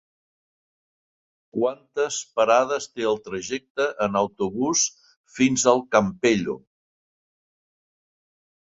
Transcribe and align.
Quantes 1.57 2.17
parades 2.39 2.89
té 2.93 3.07
el 3.11 3.19
trajecte 3.27 3.87
en 4.07 4.19
autobús 4.23 4.87
fins 5.37 5.69
al 5.75 5.87
Campello? 5.99 6.59